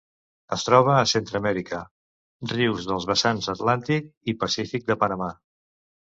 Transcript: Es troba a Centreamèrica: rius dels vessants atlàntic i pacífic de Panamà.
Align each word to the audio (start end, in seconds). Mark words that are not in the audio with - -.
Es 0.55 0.63
troba 0.67 0.95
a 1.01 1.03
Centreamèrica: 1.11 1.81
rius 2.55 2.89
dels 2.93 3.07
vessants 3.11 3.51
atlàntic 3.55 4.09
i 4.35 4.37
pacífic 4.47 4.91
de 4.91 4.99
Panamà. 5.05 5.31